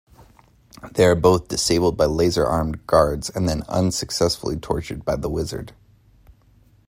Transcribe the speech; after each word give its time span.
They 0.93 1.05
are 1.05 1.13
both 1.13 1.49
disabled 1.49 1.95
by 1.95 2.05
laser-armed 2.07 2.87
guards 2.87 3.29
and 3.29 3.47
then 3.47 3.61
unsuccessfully 3.69 4.57
tortured 4.57 5.05
by 5.05 5.15
the 5.15 5.29
wizard. 5.29 5.73